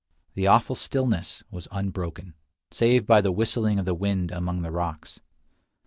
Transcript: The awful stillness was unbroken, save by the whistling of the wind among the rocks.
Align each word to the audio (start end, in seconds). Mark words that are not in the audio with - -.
The 0.33 0.47
awful 0.47 0.75
stillness 0.75 1.43
was 1.51 1.67
unbroken, 1.71 2.33
save 2.71 3.05
by 3.05 3.21
the 3.21 3.31
whistling 3.31 3.77
of 3.77 3.85
the 3.85 3.93
wind 3.93 4.31
among 4.31 4.63
the 4.63 4.71
rocks. 4.71 5.19